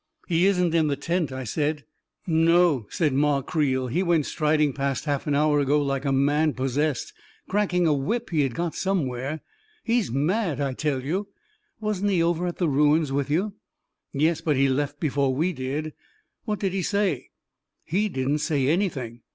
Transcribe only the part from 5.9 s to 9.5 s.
a man possessed, cracking a whip he had got somewhere.